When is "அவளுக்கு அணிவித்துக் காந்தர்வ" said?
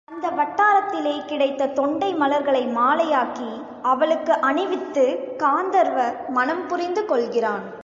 3.81-6.27